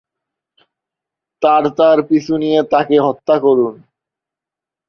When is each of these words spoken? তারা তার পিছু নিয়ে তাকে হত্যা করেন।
তারা 1.41 1.69
তার 1.77 1.97
পিছু 2.09 2.33
নিয়ে 2.37 2.59
তাকে 2.71 2.95
হত্যা 2.99 3.35
করেন। 3.39 3.75